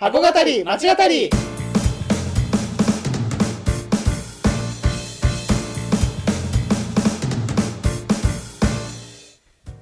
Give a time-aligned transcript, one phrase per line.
[0.00, 1.28] 箱語り町語り。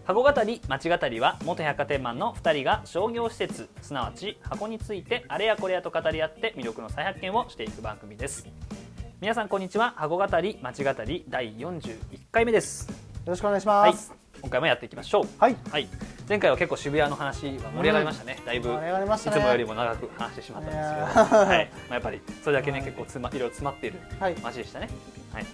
[0.06, 8.48] 箱語り町語りは元百貨店マンの2人が商業施設すなわち箱についてあれやこれやと語り合って魅力の再発見をしていく番組です。
[9.20, 9.92] 皆さんこんにちは。
[9.98, 11.98] 箱語り町語り第41
[12.32, 12.88] 回目です。
[12.88, 12.94] よ
[13.26, 13.92] ろしくお願いしはい。
[13.92, 14.25] ます。
[14.40, 15.56] 今回もやっていきましょうはい。
[15.70, 15.88] はい
[16.28, 24.34] 前回は結構渋谷の話は盛り上がりましたね、だいぶ盛り上がりましたねいつもよりも長く話してしまったんですけど、はいまあ、やっぱりそれだけね結構つまいろいろ詰まっているはい。
[24.42, 24.88] 街でしたね。
[25.32, 25.46] はい。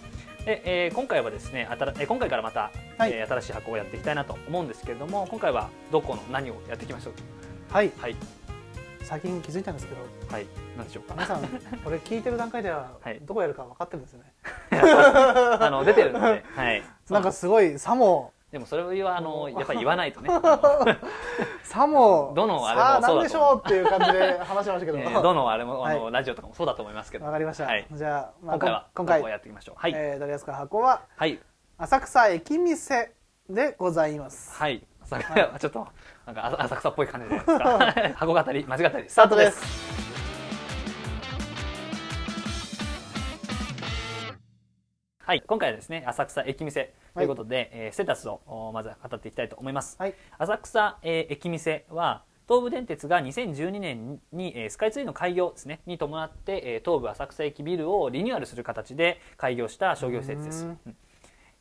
[0.46, 7.72] で、えー今回はですね、あたらえー今回からまた、はいえー新しい箱をやっていきたいなと思うんですけれども、今回はどこの何をやっていきましょう？
[7.74, 7.92] はい。
[7.98, 8.16] はい
[9.02, 10.00] 最近気づいたんですけど、
[10.32, 10.46] はい。
[10.78, 11.12] なんでしょうか？
[11.14, 11.42] 皆さん、
[11.84, 14.32] これ聞いてる段階でははい、どこやるか分かってるんですよね。
[15.60, 16.26] あの出てるので、
[16.56, 16.82] はい。
[17.10, 20.28] なんかすごい、さも、でもそれはあのやっぱり言わないとね、
[21.64, 27.24] さも、どのあれもそうだとなんでしょうっていう感じで話してましたけど、えーどのあれもあの、はラジオとかもそうだと思いますけど。
[27.24, 27.64] わかりました。
[27.64, 27.86] はい。
[27.90, 29.76] じゃあ、まあ今回は今回やっていきましょう。
[29.78, 29.92] はい。
[29.96, 31.40] えー取り扱う箱は、はい。
[31.78, 33.12] 浅草駅店
[33.48, 34.52] でございます。
[34.60, 34.86] はい。
[35.06, 35.88] それは ちょっと
[36.26, 38.18] なんかあ浅草っぽい感じじゃないですか。
[38.20, 40.01] 箱語り間違ったりスタートです。
[45.24, 49.96] はい、今回はですね浅草駅店ということで、えーステータスをおまずは語っていきたいと思います。
[49.96, 50.14] はい。
[50.36, 60.64] 浅草、えー駅店は東武電鉄が2012年に、えースカイツリーの開業ですねに伴って、えー東武浅草駅ビルをリニューアルする形で開業した商業施設です。
[60.64, 60.96] うんうん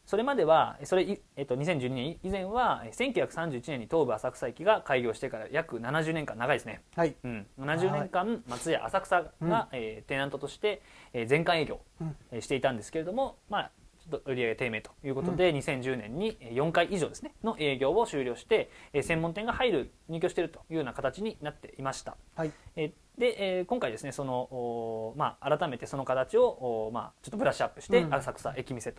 [0.06, 7.16] それまではそれ、いえっと、2012年以前はえー1931年に東武浅草駅が開業してから約70年間長いですね、はい。
[7.24, 10.82] うん、70年間松屋浅草が、うんえーテナントとして、
[11.14, 22.18] えー全館営業、うんえーしていたんですけれども、まあ、ちょっと売上低迷ということで、2010年に4回以上ですねの営業を終了して、えー専門店が入る入居しているというような形になっていました。
[22.36, 22.52] はい。
[22.76, 28.14] えーで、えー今回ですねその、まあ、改めてその形を、まあ、ちょっとブラッシュアップして、うん。
[28.14, 28.94] 浅草駅店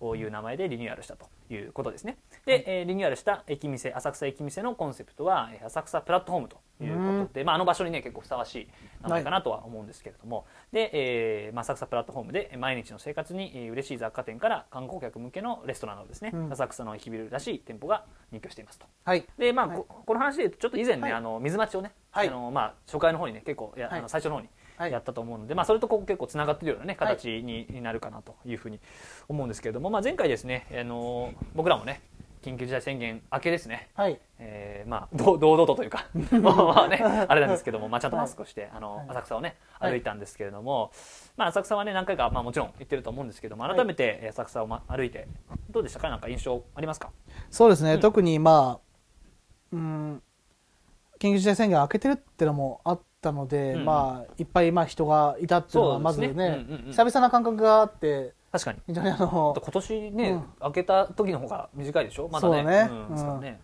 [0.00, 2.18] という名前でリニューアルしたということですね。
[2.46, 8.68] で、えーリニューアルした駅店浅草駅店のコンセプトはえー浅草プラットフォームということで、まあ、あの場所にね結構ふさわしい
[9.02, 16.52] 名前かなとは思うんですけれども、で、えーまあ、浅草プラットフォームで毎日の生活にえー嬉しい雑貨店から観光客向けのレストランなどですね、うん。
[16.52, 18.86] 浅草の駅ビルらしい店舗が入居していますと。
[19.04, 19.24] はい。
[19.38, 19.76] でまあ、はい。
[19.76, 21.12] ここの話でちょっと以前ね、はい。
[21.12, 21.94] あの水待ちをね、はい
[22.26, 23.98] あのまあ、初回の方にね結構いや、はい。
[24.00, 24.92] あの最初の方にはい。
[24.92, 27.16] やったと思うので、まあ、それとこう結構つながってるようなねはい。
[27.16, 28.80] 形になるかなというふうに
[29.28, 32.00] 思うんですけれども、まあ、前回ですね、あの僕らもね
[32.40, 34.20] 緊急事態宣言明けですね、はい。
[34.38, 36.06] えーまあ、ど堂々とというか
[36.40, 39.06] まあ、ね、あれなんですけども、まあ、ちゃんとマスクをして、あのはい。
[39.10, 39.92] 浅草をねはい。
[39.92, 40.92] 歩いたんですけれども、
[41.36, 45.26] まあ、浅草はね何回か、まあ、もちろん行ってると思うんですけども改めてえー浅草を、ま、歩いて
[45.70, 46.10] どうでしたか？
[46.10, 47.10] なんか印象ありますか？
[47.50, 48.00] そうですね、うん。
[48.00, 48.96] 特にまあ、
[49.72, 50.22] うん、
[51.18, 53.84] 緊急事態宣言明けてるってのもあったので、うん。
[53.84, 56.90] まあ、いっぱいまあ人がいたっていうのはまずね、ねうんうんうん。
[56.92, 58.78] 久々な感覚があって、確かに。
[58.86, 60.42] 非常にあの、今年ね、うん。
[60.60, 62.28] 開けた時の方が短いでしょ？
[62.28, 62.54] まだね。
[62.54, 62.88] そうね。
[62.90, 63.10] うんうん。
[63.10, 63.60] ですからね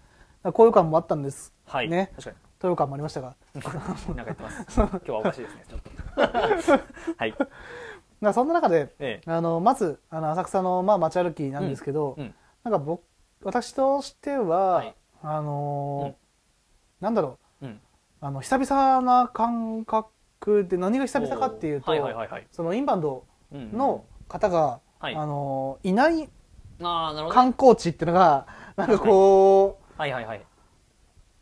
[0.53, 1.55] 高揚感もあったんです。
[1.67, 3.35] はい、ね確か高揚感もありましたが。
[3.55, 3.63] に。
[3.63, 3.81] なんか
[4.17, 4.67] 言ってます。
[4.75, 5.91] 今日はおかしいですねちょっと。
[7.17, 7.31] はい。
[7.31, 7.49] だか
[8.21, 9.31] らそんな中で、ええ。
[9.31, 12.35] あのまずあの浅草のまあ街歩きなんですけど、うん。
[12.63, 13.03] なんか僕
[13.43, 14.95] 私としては、はい。
[15.23, 16.15] あのーうん。
[17.01, 17.31] なんだろう。
[17.31, 17.37] うん
[18.25, 22.47] あの久々な感覚で何が久々かっていうと、はいはいはいはい。
[22.51, 25.15] そのインバウンドうんの方が、はい。
[25.15, 26.31] あのいない
[26.81, 28.47] 観光地っていうのが
[28.77, 30.43] なんかこうはいはいはい。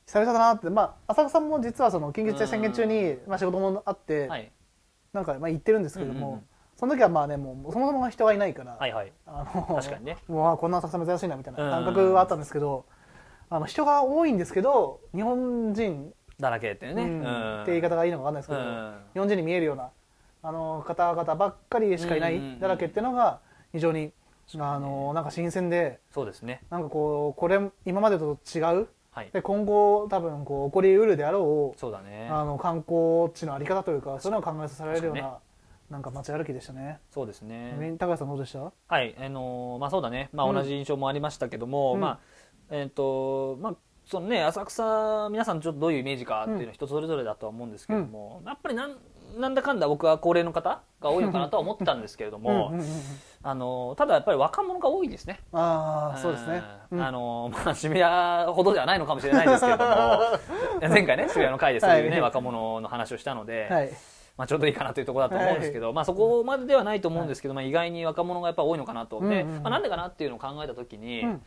[0.06, 0.69] 久々だなって。
[0.70, 4.50] まあ浅草も実はその緊急事態宣言中に、まあ、仕事もあって、はい。
[5.12, 6.43] なんかまあ行ってるんですけども、うんうんうん。
[6.75, 12.87] その時はまあねもうそもそも人がいないから、はいはいあの確かにねもうあこんな浅草珍しいなみたいな感覚はあったんですけど、
[13.50, 17.04] あの人が多いんですけど日本人、だらけっていうね、
[17.62, 18.94] って言い方がいいのか分かんないですけど、うん。
[19.12, 19.91] 日本人に見えるような
[20.43, 23.41] あの方々ばっかりしかいないだらけっていうのが
[23.72, 24.12] 非常に、
[24.59, 26.62] あのなんか新鮮でそうですね。
[26.70, 28.88] なんかこうこれ今までと違う？
[29.12, 29.31] はい。
[29.32, 32.29] で今後多分こう起こりうるであろうそうだね。
[32.31, 35.38] あの観光地のあり方というかそういうのを考えさせられるような、
[35.90, 36.99] なんか街歩きでしたね。
[37.11, 37.94] そうですね。
[37.99, 38.73] 高橋さんどうでした？
[38.88, 39.14] はい。
[39.19, 40.56] あのーまあそうだね、まあ、うん。
[40.56, 42.00] 同じ印象もありましたけども、うん。
[42.00, 42.19] まあ
[42.70, 43.75] えっ、とまあ
[44.12, 48.97] そのね浅草皆さんちょっとどういうイメージかっていうのは人それぞれだとは思うんですけれども、やっぱりなん
[49.38, 52.94] なんだかんだ僕は高齢の方が多いのかなとは思ってたんですけれども、うんうんうんうん。
[53.43, 55.41] あのただやっぱり若者が多いですね。
[55.50, 56.62] ああそうですね。
[56.91, 57.00] うん。
[57.00, 60.20] あのまあ、渋谷ほどではないのかもしれないですけれども
[60.93, 62.20] 前回ね渋谷の会でそういうね、はい。
[62.20, 63.91] 若者の話をしたので、はい。
[64.37, 69.62] まあ、ちょうどいいかなというところだと思うんですけど、まあ、そこまでではないと思うんですけど、まあ、意外に若者がやっぱ多いのかなと、でうんうんうん。
[69.62, 71.43] まあ、なんでかなっていうのを考えた時に、うん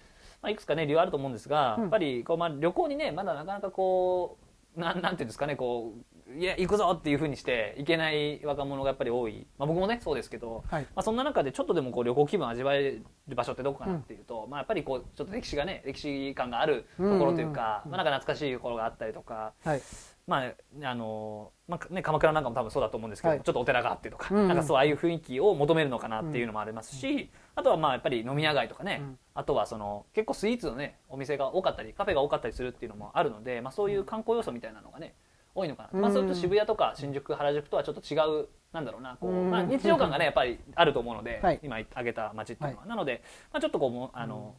[0.45, 1.81] まあ、いくつかね理由あると思うんですが、うん。
[1.81, 4.37] やっぱりこう、まあ、旅行にねまだなかなかこ
[4.77, 5.93] うなんなんていうんですかねこ
[6.29, 10.83] ういや行くぞっていうふうにして行けない若者がやっぱり多い、まあ、僕もねそうですけど、はい。
[10.83, 19.81] まあ、そんな中でちょっとでもこう旅行気分を味わえる場所ってどこかなっていうと、まあ、やっぱりこうちょっと歴史がね歴史感があるところというか、うんまあ、なんか懐かしいところがあったりとか、はい。
[20.27, 23.41] まああのまあね、鎌倉なんかも多分そうだと思うんですけど、はい。
[23.41, 24.47] ちょっとお寺があってとか,、うん。
[24.47, 29.17] なんかそうああいう雰囲気を求めるのかなっていうのもありますし、あとはまあやっぱり飲み屋街とかね、うん。
[29.33, 35.15] あとはその結構スイーツのねお店が多かったりカフェが多かったりするっていうのもあるので、まあ、そういう観光要素みたいなのがね
[35.55, 36.01] 多いのかな、うん。
[36.01, 39.51] まあ、それと渋谷とか新宿原宿とはちょっと違うなんだろうなこう、うん。
[39.51, 41.59] まあ、日常感がねやっぱりあると思うので、はい。
[41.63, 43.23] 今挙げた街っていうのは、なので、
[43.53, 44.55] まあ、ちょっとこうあの、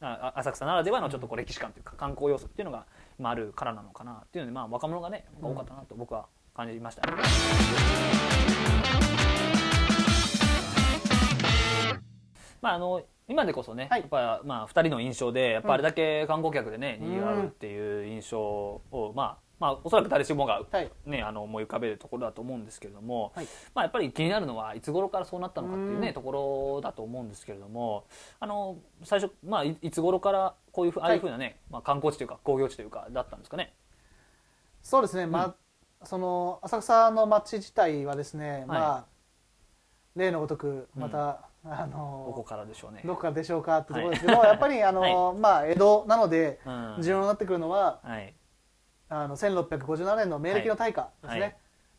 [0.00, 2.86] あ浅草ならではのちょっとこう歴史観というか観光要素っていうのが
[3.18, 7.16] まああるからなのかなっていうので、まあ、若者がね多かったなと僕は感じましたね。
[12.60, 14.00] まああの今でこそね、はい。
[14.00, 17.08] やっぱまあ2人の印象でやっぱあれだけ観光客でね、うん。
[17.08, 20.90] にぎわうっていう印象を、まあまあおそらく誰しもが、はい。
[21.04, 23.46] ね、あの思い浮かべるところだと思うんですけれども、はい。
[23.74, 26.14] まあ、やっぱり気になるのはいつ頃からそうなったのかっていうね、うん。
[26.14, 28.06] ところだと思うんですけれども
[28.40, 33.74] あの最初、まあ、いいつ頃からこういうふうああいうふうなね、まあ、観光地というか工業地というかだったんですかね？
[34.82, 35.54] そうですね、まあ
[36.02, 39.04] その浅草の街自体はですね、まあ
[40.16, 43.02] 例のごとくまた、あどこのからでしょうね。
[43.04, 46.96] どこからでしょうかってところですけど、やっぱりあの、まあ江戸なのでうん。
[47.00, 48.34] 重要になってくるのははい。
[49.08, 51.56] あの1657年の明暦の大火ですね、はい。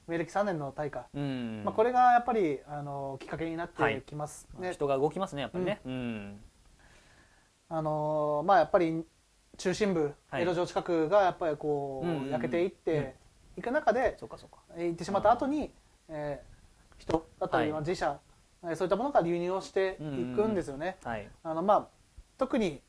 [0.07, 1.61] 明暦3年の大火、うん。
[1.65, 4.59] まあ、これがやっぱりあのきっかけになってきます、ね。
[4.61, 5.81] まあ人が動きますねやっぱりね。
[5.85, 6.39] うん。
[7.69, 9.05] あのまあやっぱり
[9.57, 10.43] 中心部、はい。
[10.43, 13.15] 江戸城近くがやっぱりこう、うんうんうん焼けていって
[13.57, 14.57] いく中で、そうかそうか。
[14.75, 15.71] えー行ってしまった後に、
[16.09, 16.50] えー
[17.01, 18.19] 人だったり、はいまあ自社、
[18.63, 20.97] えーそういったものが流入をしていくんですよね。
[21.03, 21.27] はい。
[21.43, 21.87] あのまあ、
[22.37, 22.79] 特に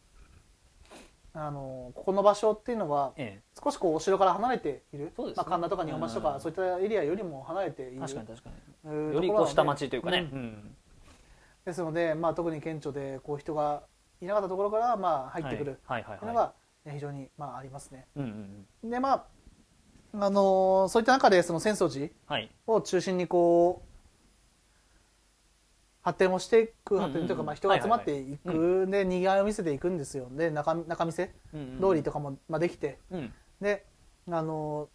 [1.35, 8.51] あのここの場所っていうのはえ少しこうお城から離れている、ねまあ、神田とか日本橋とか、うんそういったエリアよりも離れていえる確かに確か
[8.85, 8.93] うに。
[8.95, 10.29] ーよりこう下町というかね。
[10.31, 10.77] うんうん
[11.65, 13.85] ですので、まあ、特に顕著でこう人が
[14.21, 16.53] いなかったところからまあ入ってくるというのが
[16.85, 18.07] えー非常にまあありますね。
[18.17, 18.19] い。
[18.19, 19.25] うんうんうんでまあ
[20.27, 22.51] あのーそういった中でその浅草寺はい。
[22.67, 23.92] を中心にこう
[26.03, 30.29] 発展をしていく発展というかまあ人が集まっていくでにぎわいを見せていくんですよ。
[30.33, 31.31] で中中見世？
[31.55, 32.99] うんうん通りとかもまあできて。
[33.11, 33.33] うん。
[33.61, 33.87] で
[34.31, 34.89] あの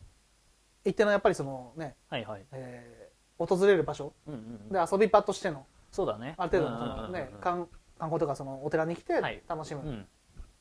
[0.86, 2.46] 一定のやっぱりそのね、はいはい。
[2.52, 4.14] えー訪れる場所。
[4.72, 6.34] で遊び場としてのそうだね。
[6.38, 7.68] ある程度のそのね観
[8.00, 9.44] 観光とかそのお寺に来てはい。
[9.48, 10.08] 楽しむ、うん。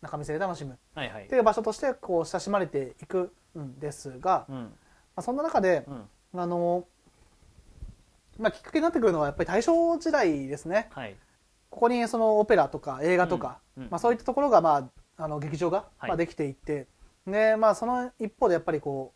[0.02, 0.74] 中見世で楽しむ。
[0.74, 1.26] っはいはい。
[1.26, 1.36] て。
[1.36, 4.72] いう場所としてこう親しまれていくんですが、まうん。
[5.16, 6.40] あ、そんな中でうん。
[6.40, 6.86] あの
[8.38, 10.88] まあ、きっかけになってくるのはやっぱり大正時代ですね。
[10.92, 11.16] はい。
[11.70, 13.90] ここにそのオペラとか映画とか、うんうん。
[13.90, 16.08] まあ、そういったところが、まあ、あの劇場が、はい。
[16.08, 16.86] まあ、できていって
[17.26, 19.12] で、まあ、その一方でやっぱりこ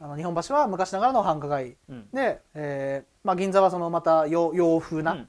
[0.00, 1.76] うあの日本橋は昔ながらの繁華街。
[1.88, 2.08] うん。
[2.12, 5.26] で、えーまあ、銀座はそのまた洋洋風な、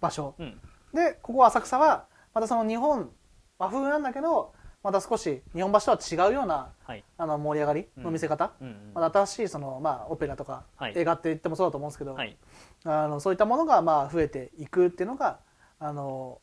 [0.00, 0.34] 場所。
[0.38, 0.60] うん。
[0.94, 3.10] でここ浅草はまたその日本
[3.58, 4.53] 和風なんだけど
[4.84, 7.02] また少し日本橋とは違うようなはい。
[7.16, 12.36] あの盛り上がりの見せ方、うんうんまた新しいその、まあ、オペラとか、はい映画って言ってもそうだと思うんですけど、はい。
[12.84, 15.40] あのそういったものがまあ増えていくっていうのが
[15.80, 16.40] あの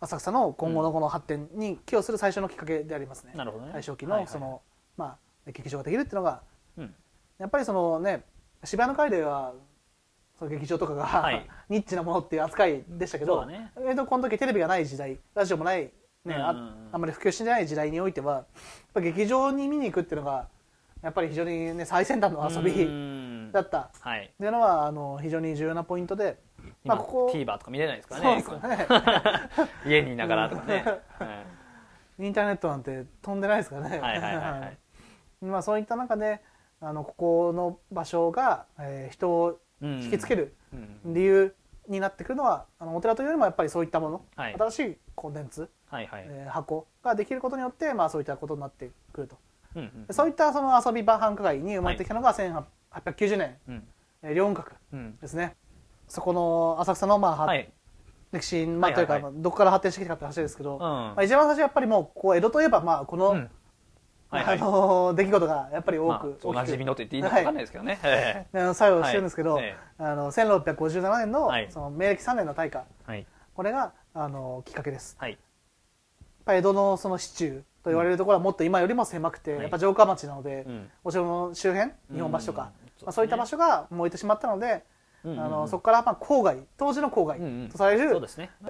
[0.00, 3.32] 浅草の今後のこの発展に寄与する最初のきっかけでありますね。
[3.36, 3.72] なるほどね。
[3.72, 4.60] 大正期はいはいのその、
[4.96, 5.04] ま
[5.46, 6.42] あ、劇場ができるっていうのが
[6.76, 6.94] うん
[7.38, 8.24] やっぱりそのね
[8.64, 9.54] 渋谷の会では
[10.38, 15.92] その劇場とかが、はい ニッチなものっていう扱いでしたけど、ねえーとこの時テレビがない時代ラジオもない、
[16.26, 16.88] ねあうんうんうん。
[16.92, 18.44] あんまり普及してない時代においてはやっ
[18.94, 20.48] ぱ劇場に見に行くっていうのが
[21.02, 23.52] やっぱり非常に、ね、最先端の遊うびん。
[23.52, 23.90] だった。
[24.00, 24.24] はい。
[24.24, 26.38] っていうのはあの非常に重要なポイントで、
[26.84, 29.68] ま今あ、ここ TVer とか見れないですからそうねですね。
[29.86, 30.84] 家にいながらとかね。
[31.18, 31.26] は
[32.18, 32.24] い。
[32.24, 33.98] インターネットなんて飛んでないですからね。
[34.00, 34.78] はいはいはいはい。
[35.44, 36.40] まあそういった中で
[36.80, 41.14] あのここの場所が、えー人をうん引きつけるうん。
[41.14, 41.54] 理由
[41.88, 44.54] になってくるのは、あのお寺というよりもやっぱりそういったもの、はい。
[44.54, 46.24] 新しいコンテンツ、はいはい。
[46.28, 49.36] えー箱ができることによって、まあ、そういったことになってくると、
[49.74, 53.88] うんうんでそういったその遊び場繁華街に生まれてきたのが1890年、うん。
[54.22, 55.16] えー両雲閣うん。
[55.18, 55.54] ですね。
[56.08, 57.70] そこの浅草の、まあははい。
[58.32, 59.22] 歴史、まあというか、はい。
[59.22, 60.80] はいまあどこから発展してきたかって話ですけど、うん。
[60.80, 63.50] まあ、一番最初やっぱりもうこう江戸といえばまあこの、うん。
[64.28, 64.58] はいはい。
[64.58, 67.98] あの出来事がやっぱり多く、まあおなじみのと言っていいのかわかんないですけどね。
[68.02, 69.64] えあの作用してるんですけど、はい。
[69.64, 71.68] えあの1657年の,、はい。
[71.70, 72.78] その明暦3年の大火。
[72.78, 73.26] えはい。
[73.54, 75.16] これがあのきっかけです。
[75.18, 75.38] はい
[76.54, 79.60] 江戸のその市中と言われるところはもっと今よりも狭くて、はい。
[79.62, 80.90] やっぱ城下町なので、うん。
[81.04, 83.06] お城の周辺日本橋とか、うん。
[83.06, 84.84] まあ、そういった場所が燃えてしまったので、
[85.24, 88.20] あのそこからまあ郊外当時の郊外とされる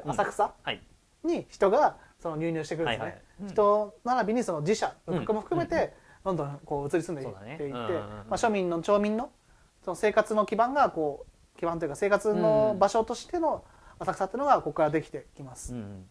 [0.06, 0.80] 浅草はい。
[1.23, 5.92] に人がその入入してくるんですね、人並びにその自社うん僕も含めて、
[6.25, 9.30] どんどんこう移り住んでいっていって、まあ、庶民の町民の
[9.85, 13.64] その生活の基盤がこう基盤というか生活の場所としての
[13.99, 15.75] 浅草っていうのがここからできてきます。
[15.75, 16.06] うん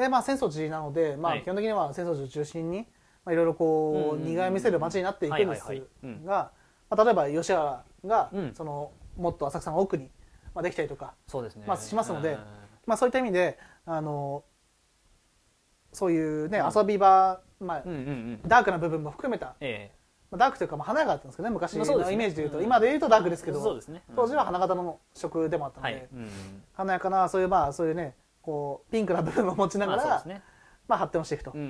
[0.00, 1.42] でまあ浅草寺なので、まあ、はい。
[1.42, 2.86] 基本的には浅草寺を中心に、
[3.24, 5.64] まあ、いろいろこう苦い見せる街になっていくんです
[6.24, 6.50] が、
[6.88, 8.54] まあ、例えば吉原が、うん。
[8.54, 10.10] そのもっと浅草の奥に、
[10.54, 11.64] まあ、できたりとか、そうですね。
[11.66, 12.38] まあしますのでうん。
[12.86, 14.44] まあ、そういった意味であの
[15.92, 16.72] そういうね、うん。
[16.74, 17.82] 遊び場、まあ
[18.46, 19.90] ダークな部分も含めた、え
[20.30, 22.64] まあ、ダークというかまあ華やかだったんですけどね昔のイメージでいうと、うん。
[22.64, 24.02] 今でいうとダークですえけどそうですね。
[24.08, 24.16] うん。
[24.16, 26.08] 当時は花形の色でもあったので、
[26.72, 30.24] 華やかなそういうまあそういうねこうピンクな部分を持ちながら、まあ
[30.88, 31.52] まあ発展をしていくと。
[31.54, 31.60] うん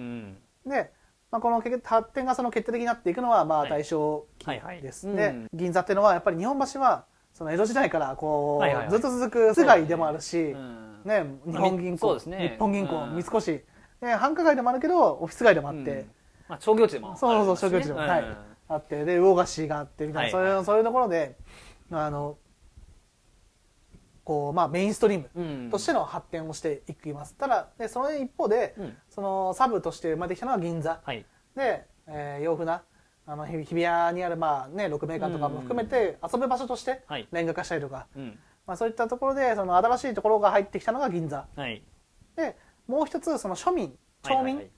[0.64, 0.70] うん。
[0.70, 0.92] で、
[1.30, 3.70] まあ、この結発展がその決定的になっていくのはまあはい。
[3.70, 12.48] 大正期です、うんで銀座っていうのはやっぱり日本橋はその江戸時代からこう、ずっと続く津街でもあるし、うんね、日本銀行、ね。
[12.54, 13.64] 日本銀行、うん三越、
[14.02, 16.10] ね、繁華街でもあるけどオフィス街でもあって、うん。
[16.48, 18.22] まあ商業地でもそうそう商業地でもはい。
[18.22, 18.36] うん
[18.72, 20.52] あってで魚菓子があってみたいな、はいはい。
[20.52, 21.36] そういうそういうところで
[21.90, 22.38] あの
[24.30, 25.70] こう、まあ、メインストリームうん。
[25.70, 28.96] としての発展をしていきます、ただでその一方で、うん。
[29.08, 31.00] そのサブとして生まれてきたのは銀座。
[31.04, 31.26] はい。
[31.56, 32.84] で、えー洋風な
[33.26, 37.26] あの日日比谷にある、まあね、6メーカーとかも含めて遊ぶ場所としてはい。
[37.32, 38.38] レンガ化したりとか、うん。
[38.68, 41.49] まあ、そういったところでその新しいところが入ってきたのが銀座。
[41.56, 41.82] はい。
[42.37, 42.56] で
[42.87, 44.70] もう一つその庶民町民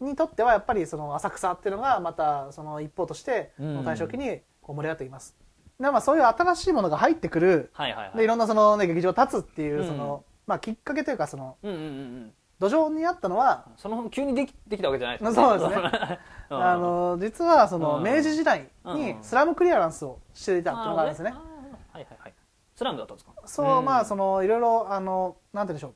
[0.00, 3.84] にとってはやっぱりその浅草っていうのがまたその一方としてうん。
[3.84, 5.36] 大正期にこう盛り上がっています。
[5.80, 8.16] でまあそういう新しいものが入ってくるはいはいはい。
[8.18, 9.86] でいろんなその、ね、劇場を立つっていううん。
[9.86, 11.88] その、うまあ、きっかけというかそのうんうんうんう
[12.26, 12.32] ん。
[12.60, 15.34] 土壌にあったのはその急にできできたわけじゃないですね。
[15.34, 16.18] そうですね。
[16.50, 16.64] うん。
[16.64, 18.04] あの実はそのうん。
[18.04, 19.22] 明治時代にうん。
[19.24, 21.30] スラムクリアランスをしていたっていうのがあるんですね。
[21.30, 22.34] はいはいはい。
[22.76, 23.32] スラムだったんですか？
[23.46, 25.94] そう、まあそそのいろいろあのなんて言うんでしょ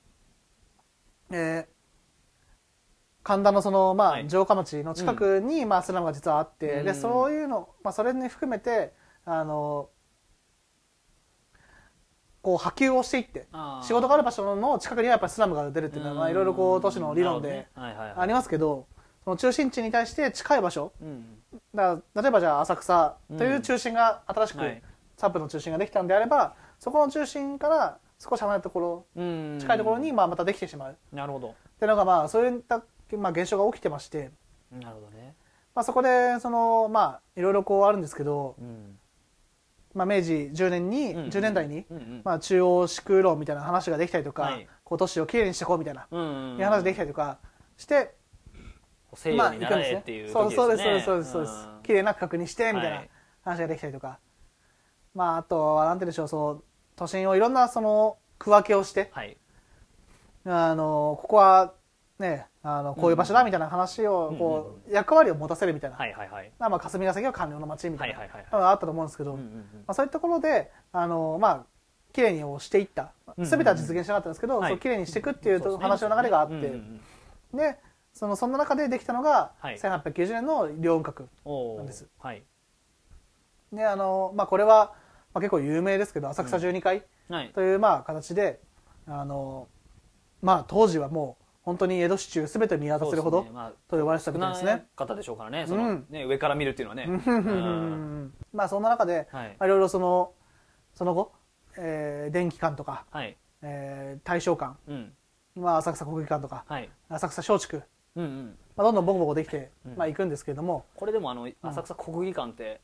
[1.30, 1.78] う、えー
[3.24, 4.30] 神田のそのまあはい。
[4.30, 6.94] 城下町の近くに、まあスラムが実はあって、でうん。
[6.94, 8.94] そういうのまあそれに含めて
[9.30, 9.90] あの
[12.40, 13.46] こう波及をしていって
[13.82, 18.86] 仕事がある場所の近くにはやっぱりスラムが出るっていうのはまあいろいろこう都市の理論でありまますけど
[19.24, 21.24] その中心地に対して近い場所すうん。
[21.74, 24.82] だ例えばじゃあ浅草という中心が新しくはい。
[25.18, 29.58] サブの中心ができたんであればそこの中心から少し離れたところうん。
[29.60, 30.92] 近いところにまあまたできてしまう。
[30.92, 31.54] っなるほど。
[31.78, 32.82] ていうのがまあそういった
[33.18, 34.30] まあ現象が起きてまして、
[34.70, 35.34] なるほどね。
[35.74, 38.97] まあ、そこでそのまあいろいろこうあるんですけど、うん
[39.98, 42.22] まあ、明治10年に、うん10年代に、うんうん。
[42.24, 44.68] まあ、中央市空論みたいな話ができたりとか、はい。
[44.84, 47.38] こう都市をきれいにしていこうみたいな、うんうんいう話できたりとか
[47.76, 48.14] して、
[49.14, 51.52] 西洋にならえっていうそう時そうですそうですねそうですそうです。
[51.52, 51.82] ん。
[51.82, 53.10] 綺麗な区画にしてみたいはない。
[53.42, 54.18] 話ができたりとか、
[55.14, 56.64] まああとはなんて言うんでしょうそう
[56.96, 59.36] 都心をいろんなその区分けをしてはい。
[60.44, 61.74] あのここは
[62.18, 66.52] ねあのこういう場所だみたいな話をこう、役割を持たせるみたいな、はいはいはい。
[66.58, 68.20] まあ霞が関は官僚の街みたいな
[68.52, 69.40] のがあったと思うんですけど、ま
[69.86, 71.66] あ、そういったところであのまあ
[72.12, 73.12] 綺麗にをしていった。
[73.36, 74.70] うん全ては実現しなかったんですけど、はい。
[74.70, 76.72] そう綺麗にしていくっていう話の流れがあって、
[77.54, 77.78] で
[78.12, 79.78] そのそんな中でできたのが、はい。
[79.78, 82.06] 1890年の両雲閣なんです。
[82.18, 82.42] はい。
[83.72, 84.94] であの、まあ、これは、
[85.32, 87.50] まあ、結構有名ですけど浅草十二階はい。
[87.54, 88.60] というまあ形で、
[89.06, 89.68] あの
[90.42, 91.37] まあ、当時はもう
[91.68, 94.86] 本当に江戸市中全て見渡せるほどまあと呼ばれてたみたいですね。
[94.96, 96.06] かったでしょうからねそのうん。
[96.08, 98.30] ね上から見るっていうのはね。
[98.54, 99.48] まあそんな中で、はい。
[99.58, 100.32] まあいろいろその
[100.94, 101.32] その後、
[101.76, 103.36] えー電気館とか、はい。
[103.60, 105.12] えー大正館、うん。
[105.56, 106.88] まあ、浅草国技館とかはい。
[107.10, 107.84] 浅草松竹、
[108.16, 108.58] うんうん。
[108.74, 109.96] まあ、どんどんボコボコできて、うん。
[109.96, 112.80] まあ、いくんですけれども、これでもあの浅草国技館って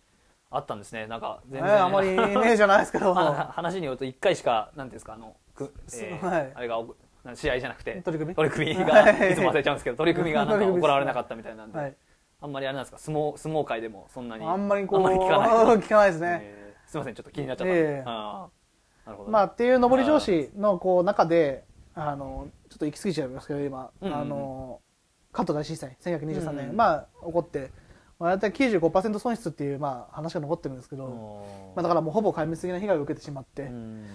[0.50, 1.06] あったんですね。
[1.06, 6.52] なんかえ全ーあまりイメージじゃないですけど、ま あ話によると1回しかなんていうんですかあのく、えーはい。
[6.54, 6.78] あれが
[7.34, 8.34] 試合じゃなくて取り組み？
[8.34, 11.96] 取り組みはがいいつも忘れちゃうんですけど 取り組みがなんか行われなかったみたいなんで、はい、
[12.40, 12.98] あんまりあれなんですか？
[12.98, 15.76] 相撲相撲界でもそんなにあんまりこう聞かない。
[15.78, 16.38] 聞かないですね。
[16.42, 18.48] えーすいませんちょっと気になっちゃった、えー
[19.06, 21.64] なるほどね、まあ、っていう上り上司のこう中で
[21.94, 24.80] あのちょっと行き過ぎちゃいますけど今、あの
[25.32, 27.70] 関東大震災1923年、まあ起こって、
[28.18, 31.42] まあ、大体95%損失っていう、まあ、話が残ってるんですけど、
[31.74, 34.06] まあ、だからもうほぼ壊滅的な被害を受けてしまって、うん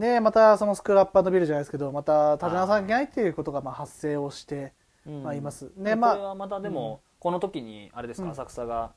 [0.00, 4.72] でまたそのスクールアップビルじゃないですけどまた立ち直さなきゃいけないっていうことがまあ発生をして、
[5.06, 5.70] うんまあいます。
[5.76, 8.32] ででまあこれはまたでも、この時にあれですか、うん。
[8.32, 8.92] 浅草が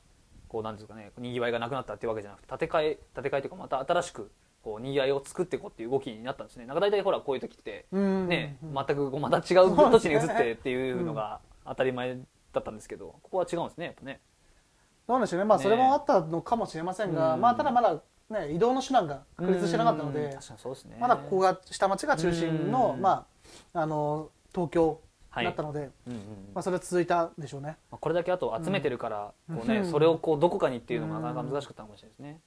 [0.48, 4.30] こうなんですかねにぎわいがなくなったっていうわけじゃなくて建て替え建て替えというかまた新しく
[4.62, 6.64] こうにぎわいを作っていこうっていう動きになったんですね。
[6.64, 8.28] なんか大体ほらこういう時ってうん。
[8.28, 8.74] ね、うん。
[8.74, 12.18] 全くこうまた違う土地に移ってっていうのが当たり前
[12.52, 14.20] だったんですけどここは違うんですねやっぱね。
[15.06, 15.44] どうなんでしょうね。
[15.44, 15.64] まあね。
[15.64, 17.40] それもあったのかもしれませんが、うん。
[17.40, 18.00] まあただまだ
[18.34, 20.96] ね移動の手段が確立してなかったのでうん確かにそうですね。
[21.00, 23.26] まだここが下町が中心の、うんま
[23.72, 25.00] ああの東京
[25.30, 26.24] はいなったので、うんうんうん。
[26.54, 27.76] まあ、それは続いたんでしょうね。
[27.90, 29.90] まあこれだけあと集めてるから、こうね、うん。
[29.90, 32.40] それをこうどこかにっていうのもなかなか難しかったかもしれないですね、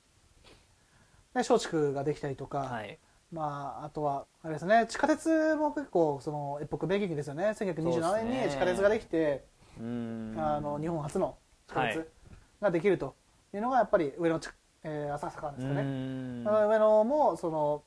[1.33, 2.97] で松竹ができたりとか、はい。
[3.29, 7.47] まあ、あとはあれですね地下鉄も結構そのエポック名劇ですよね。
[7.49, 8.47] 1927年にね。
[8.49, 9.43] 地下鉄ができて、
[9.79, 10.35] うーん。
[10.39, 11.35] あの日本初の
[11.67, 11.93] 地下はい。
[11.93, 12.07] 鉄
[12.61, 13.15] ができると
[13.53, 14.47] いうのがやっぱり上野地、
[14.83, 16.43] えー浅草ですかね、ん。
[16.43, 17.83] 上野もその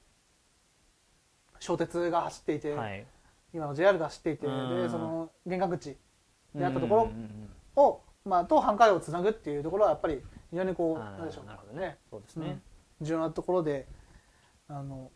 [1.58, 3.06] 小鉄が走っていて、はい。
[3.52, 4.82] 今の JR が走っていてうん。
[4.82, 5.96] でその玄関口
[6.54, 7.10] であったとこ
[7.76, 11.46] ろを、まあ、と繁華街をつなぐっていうところはやっぱり非常にこうなんでしょう。
[11.46, 11.98] なるほどね。
[12.10, 12.60] そうですね、
[13.00, 13.86] 重要なところで
[14.68, 15.10] あの、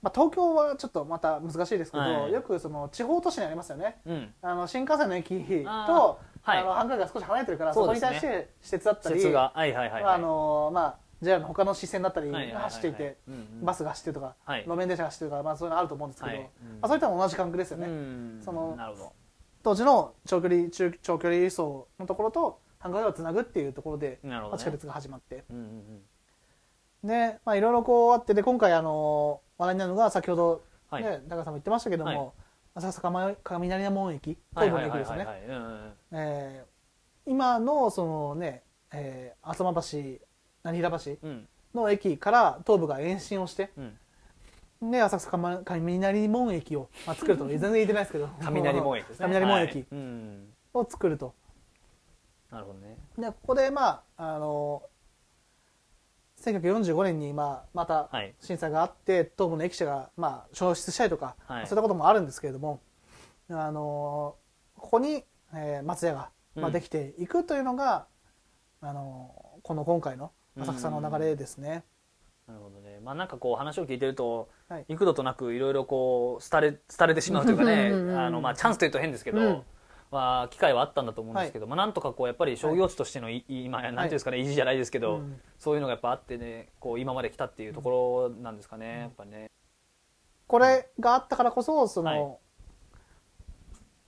[0.00, 2.32] まあ、東京はちょっとまた難しいですけど、はい。
[2.32, 4.00] よくその地方都市にありますよね。
[4.06, 4.34] うん。
[4.42, 6.20] あの新幹線の駅と
[6.52, 6.64] あ、はい。
[6.64, 13.18] の繁華街が少し離れてるからそ,、こに対して施設だったりはいはいはい、はい、あのまあ JR の他の支線だったり走っていて、
[13.60, 14.62] バスが走ってるとか、はい。
[14.62, 16.48] 路面電車が走ってるとか、まあ、そういうのあると思うんですけど、ま
[16.82, 18.40] あ、そういったのも同じ感覚ですよね、うん。
[18.44, 18.78] その
[19.62, 25.44] 当時の長距離中長距離輸送のところと繁華街をつなぐっていうところで、ねまあ地下鉄が始まって。
[27.02, 31.02] でまあいろいろこうあってで今回あの話題になるのが先ほど、はい。
[31.02, 32.30] ね高橋さんも言ってましたけども、はい
[32.78, 34.38] 浅草雷雷門駅？
[34.54, 35.12] はい東武の駅です
[36.12, 36.64] ね。
[37.26, 40.24] 今のそのね、えー、浅間橋
[40.62, 41.48] 何平橋うん。
[41.74, 43.72] の駅から東武が延伸をして
[44.80, 44.90] うん。
[44.90, 48.28] で浅草雷雷門駅を、まあ、作ると 全然言えてないですけど。
[48.40, 49.26] 雷門駅ですね。
[49.26, 49.74] 雷門駅。
[49.74, 49.86] はい。
[49.90, 50.54] うん。
[50.72, 51.34] を作ると、
[52.50, 52.96] なるほどね。
[53.18, 54.82] でここでまああの
[56.44, 58.34] 1945年に、まあ、またはい。
[58.40, 61.66] 震災があって東部の駅舎が、まあ、消失したりとか、はい。
[61.66, 62.80] そういったこともあるんですけれども
[63.50, 64.36] あの
[64.76, 66.72] ここに、えー松屋が、まあ、うん。
[66.72, 68.06] できていくというのが、
[68.80, 71.84] あのこの今回の浅草の流れですね。
[72.46, 73.00] なるほどね。
[73.02, 74.84] まあなんかこう話を聞いてると、はい。
[74.88, 79.62] 幾度となくいろいろこう廃れ廃れてしまうというかねあのまあチャンスというと変ですけど、うん
[80.10, 85.40] まあ機会はあったんだと思うんですけど、まあなんとかこうやっぱり商業地としてのい、今なんていうんですかね、意地じゃないですけど、うん。
[85.58, 89.50] そういうのがやっぱあってねこう今まで来たっていうところなんですかね、やっぱね。
[90.46, 92.38] これがあったからこそその、はい。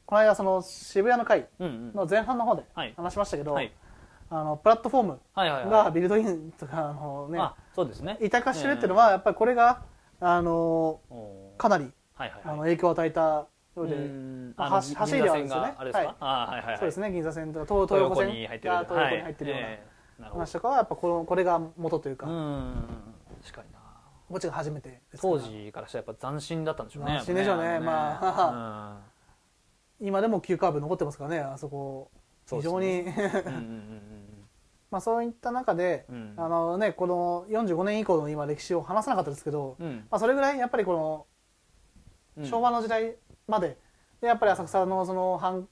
[0.07, 1.93] この間その渋谷の会うんうん。
[1.95, 2.95] の前半の方ではい。
[2.97, 3.73] 話しましたけど、はい。
[4.31, 5.71] あのプラットフォームはいはいはい。
[5.71, 8.17] がビルドインとかあの、ね、あそうですね。
[8.23, 9.83] 委託化してるっていうのはやっぱりこれが
[10.19, 11.01] あの
[11.59, 12.43] かなりはいはいはい。
[12.45, 14.55] あの影響を与えたようで、うん。
[14.57, 16.17] まああの走走りではあるんですよねはい。
[16.21, 16.79] あはいはいはい。
[16.79, 18.27] そうですね銀座線とか東横線。
[18.27, 19.57] 横に入ってるが東横に入ってるよ
[20.19, 22.89] うな話とかはやっぱこのこれが元というか、どうん。
[23.43, 23.79] 確かにな。
[24.29, 27.13] こっちが初めて当時からしたらやっぱ斬新だったんでしょうね。
[27.13, 27.81] 斬新でしょうね。
[27.81, 29.01] まあ
[30.01, 32.11] 今でも急カーブ残ってますからねあそこ。
[32.49, 33.05] 非常に、
[34.91, 36.35] まあそういった中で、うん。
[36.37, 40.07] うんあのねこの45年以降の今歴史を話さなかったですけど、うん。
[40.11, 41.27] まあ、それぐらいやっぱりこの
[42.39, 42.47] うん。
[42.47, 43.17] 昭和の時代
[43.51, 43.77] まで。
[44.21, 45.69] でやっぱり浅草のその繁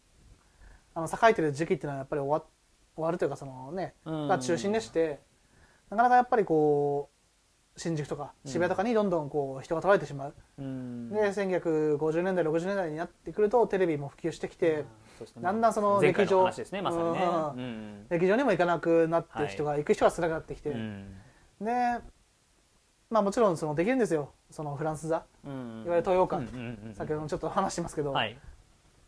[0.95, 2.47] あの栄えてる時期っていうのはやっぱり終わ
[2.95, 4.29] 終わるというかそのねうん。
[4.29, 5.21] が中心でして
[5.91, 7.11] なかなかやっぱりこ
[7.77, 8.51] う新宿とかうん。
[8.51, 11.11] 渋谷とかにどんどんこう人が取られてしまう、うん。
[11.11, 14.85] で1950年代60年代になってくるとテレビも普及してきて、
[15.19, 15.43] そうですね。
[15.43, 17.57] だんだんその劇場話ですねまう
[18.11, 21.15] 劇場にも行かなくなってはい人が、行く人が少なくなってきて、うん。
[21.61, 22.01] で
[23.11, 24.33] まあもちろんそのできるんですよ。
[24.51, 25.25] そのフランス座。
[25.45, 25.85] うん。
[25.87, 26.45] いわゆる東洋館。
[26.45, 28.37] うんうんうん先ほどもちょっと話してますけど、はい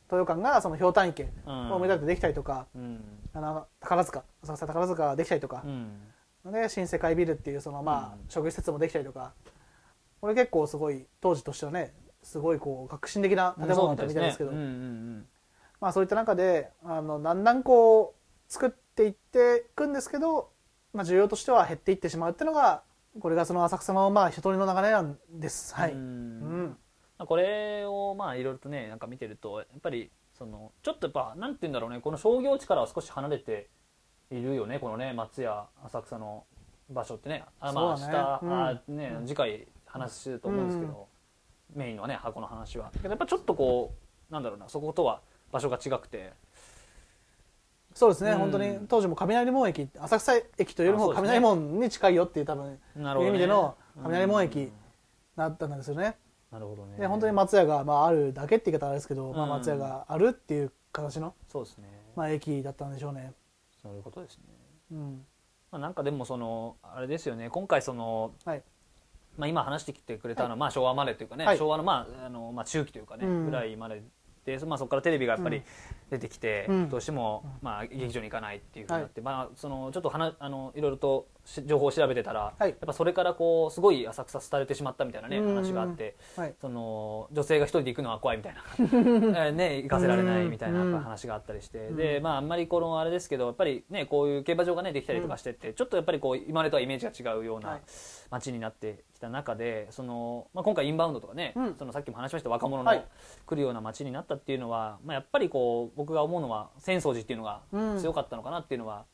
[0.08, 1.72] 東洋館がそのひょうたん池うん。
[1.72, 3.00] を目立ってできたりとか、うん。
[3.32, 4.24] あの宝塚。
[4.42, 5.62] 浅草宝塚ができたりとか。
[5.64, 6.52] う、ん。
[6.52, 8.28] で新世界ビルっていうそのまあ、うん。
[8.28, 9.32] 食事施設もできたりとか。
[10.20, 14.52] これ結構すごい当時としてはねすごいこう革新的な建物だったみたいですけど。
[15.80, 20.50] まあ、そういった中であのだんだんこう作っていっていくんですけど、
[20.92, 22.82] まあ、需要としては減っていってしまうっていうのが
[23.18, 25.74] これがその浅草のまあ一通りの流れなんです。
[25.74, 26.76] はい、ううん。
[27.18, 33.68] これをまあいろいろとねなんか見てるとやっぱりそのちょっとやっぱなんて言うんだろうねこの商業地からは少し離れて
[34.30, 36.44] いるよねこのね松屋浅草の
[36.88, 37.44] 場所ってね。
[37.60, 38.48] あまあ明日、だね。
[38.50, 41.08] あね次回話すると思うんですけど、
[41.74, 42.90] メインのね箱の話は。
[43.02, 43.94] やっぱちょっとこ
[44.30, 45.20] うなんだろうなそことは
[45.52, 46.32] 場所が違くて
[47.94, 48.38] そうですね、うん。
[48.38, 54.72] 本当に当時も雷門駅浅草駅というよりも雷門に近いよっていう多分なるね、いう意味での雷門駅うん
[55.36, 56.16] だったんですよね。
[56.50, 56.98] なるほどね。
[56.98, 63.32] で本当に松屋がまああるだけって言い方はあれですけど、まあ、うん松屋があるっていう形のそうですね、まあ駅だったんでしょうね。
[63.82, 64.44] そういうことですね。
[64.92, 65.26] うん。
[65.70, 67.48] まあ、なんかでもそのあれですよね。
[67.50, 68.62] 今回その、はい。
[69.38, 71.58] まあ、今話してきてくれたのは、まあ、昭和までというかね、はい。
[71.58, 73.44] 昭和の,、まああのまあ、中期というかね、うん。
[73.46, 74.02] ぐらいまで
[74.44, 75.62] で、まあ、そこからテレビがやっぱりうん。
[76.10, 76.88] 出てきて、うん。
[76.88, 82.70] どうしても、まあ、劇場に行かないっていうふうになって、まあ、そのちょっと話あのいろいろとし情報を調べてたら、はい。
[82.70, 85.54] やっぱそれからこうすごい浅草廃れてしまったみたいなねうん。
[85.54, 86.54] 話があってはい。
[86.60, 88.62] その女性が一人で行くのは怖いみたいな。
[89.46, 91.78] えーね行かせられないみたいな話があったりして。
[91.78, 91.96] うん。
[91.96, 97.80] でまああんまりこのあれですけどやっぱりねこういう競馬場がねできたりとかしてってちょっとやっぱりこう今までとはイメージが違うようはない
[98.30, 101.74] 街になってきた中でその、まあ、今回インバウンドとかね、うん。
[101.78, 103.04] そのさっきも話しました若者のはい。
[103.46, 107.98] 来るような街になったっていうのは、まあ、やっぱりこう僕が思うのは浅草寺っていうのがうん。
[107.98, 109.04] 強かったのかなっていうのは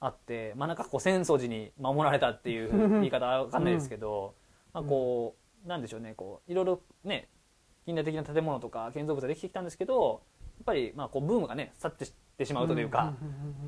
[0.00, 4.34] あって、まあなんかこう浅草寺に守られたっていう 言い方は分かんないですけど、
[4.72, 7.28] まあこうなんでしょうねこういろいろね
[7.84, 10.22] 近代的な建物とか建造物ができてきたんですけど
[10.64, 13.04] ぱりまあこうブームがね去ってってしまうとというか。
[13.04, 13.16] んんうんうん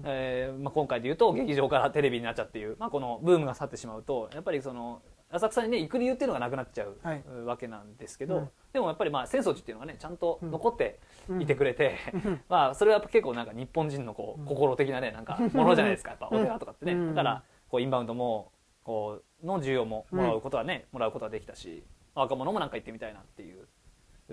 [0.05, 7.24] えーまあ、今回で言うと劇場からテレビになっちゃうっていう、まあ、このブームが去ってしまうとやっぱりその浅草にね行く理由っていうのがなくなっちゃう、はい。
[7.44, 11.42] わけなんですけど、うんでもやっぱりまあ浅草寺っていうのがねちゃんと残ってうん。
[11.42, 11.96] いてくれて、
[12.48, 17.14] まあそれはやっぱ結構なんか日本人のこう心的なねなんかものじゃないですかやっぱお寺とかってね、うん。
[17.14, 18.53] だからこうインバウンドも
[18.85, 23.66] こうの需要ももらうことはね、もらうことはできたし若者もなんか行ってみたいなっていう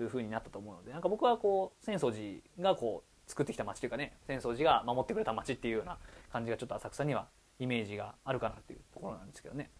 [0.02, 5.98] いう風になったと思うのでなんか僕はこう浅草寺がこう作ってきた街というかね浅草寺が守ってくれた街っていうような
[6.32, 9.70] 感じがちょっと浅草にはイメージがあるかなっていうところなんですけどね。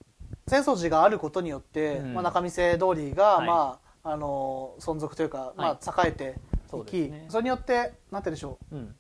[0.47, 2.15] 浅草寺があることによって、うん。
[2.15, 3.47] まあ、仲見世通りが、はい。
[3.47, 7.27] まあ、あの存続というか、まあ、栄えてそいうきですね。
[7.29, 8.77] それによってなんてでしょう。
[8.77, 8.95] うん。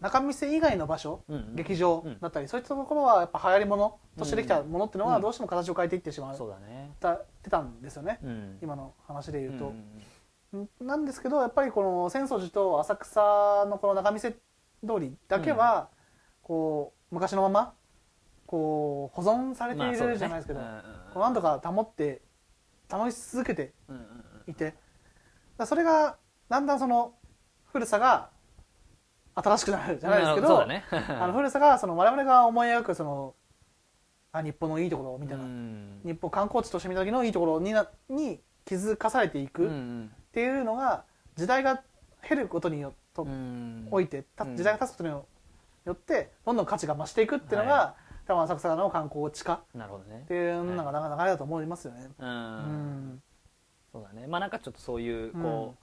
[0.00, 2.20] 仲見世以外の場所、うん劇場うん。
[2.20, 5.22] だったり、そういったところはやっぱ流行り物としてできたものっていうのはうん。
[5.22, 6.92] どうしても形を変えていってしまう、そうだね。
[7.00, 8.58] たってたんですよね、うん。
[8.62, 9.84] 今の話で言うと、ん
[10.80, 14.38] なんですけどやっぱりこの浅草寺と浅草のこの仲見世通
[15.00, 15.88] りだけは、
[16.42, 17.74] こう昔のまま
[18.46, 20.82] こう保存されているじゃないですけど、ま
[21.14, 22.22] あなんとか保って
[22.90, 23.72] 保ち続けて
[24.46, 24.74] いて
[25.66, 26.16] それが
[26.48, 27.14] だんだんその
[27.66, 28.30] 古さが
[29.34, 30.84] 新しくなるじゃないですけど、ね。
[30.90, 33.34] あの古さがその我々が思い描くその
[34.32, 36.00] あ日本のいいところみたいな、うん。
[36.04, 39.70] 日本観光地として見た時のいいところになに気づかされていく
[40.38, 41.02] っていうのが
[41.34, 41.82] 時代が
[42.28, 43.88] 減ることによとうん。
[43.90, 44.24] おいて
[44.54, 45.26] 時代が経つことによ
[45.92, 47.94] ってどんどん価値が増していくっていうのが、は
[48.28, 49.60] 多分浅草の観光地化っ
[50.28, 52.08] ていうのが流れだと思いますよね。
[52.20, 52.30] ううん。
[53.14, 53.22] ん
[53.90, 54.28] そうだね。
[54.28, 55.42] まあなんかちょっとそういううん。
[55.42, 55.74] こ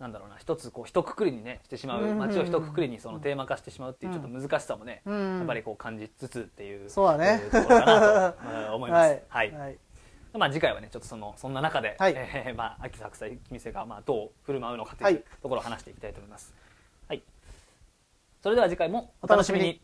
[0.00, 0.36] うなんだろうな。
[0.36, 2.02] 一つこう一括りにねしてしまう。
[2.02, 2.18] うん。
[2.18, 5.36] 街を一括りにそのテーマ化してしまうっていうちょっと難しさもねうん。
[5.38, 7.40] やっぱりこう感じつつっていうそうだね。
[7.44, 9.22] えーところかなとえー思います。
[9.28, 9.52] はい。
[9.52, 9.78] はい
[10.38, 12.14] まあ次回はねちょっとそのそんな中ではい。
[12.16, 15.16] えーまあ秋作祭店がまあどう振る舞うのかとはいい。
[15.16, 16.54] うところを話していきたいと思います。
[17.08, 17.22] はい。
[18.42, 19.80] それでは次回もお楽しみに